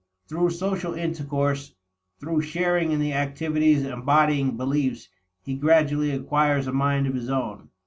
[0.27, 1.75] Through social intercourse,
[2.19, 5.09] through sharing in the activities embodying beliefs,
[5.43, 7.69] he gradually acquires a mind of his own.